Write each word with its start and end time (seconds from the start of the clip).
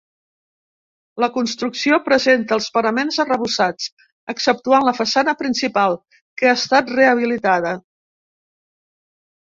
La 1.23 1.27
construcció 1.35 1.99
presenta 2.07 2.55
els 2.57 2.71
paraments 2.79 3.21
arrebossats 3.25 3.91
exceptuant 4.35 4.89
la 4.91 4.97
façana 5.03 5.39
principal, 5.45 6.03
que 6.43 6.53
ha 6.53 6.59
estat 6.63 6.95
rehabilitada. 6.99 7.81